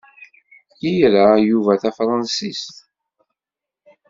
Ira 0.93 1.27
Yuba 1.49 1.73
tafransist. 1.81 2.75